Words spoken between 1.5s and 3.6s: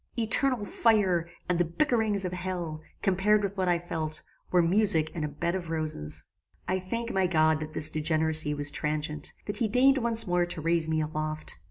the bickerings of hell, compared with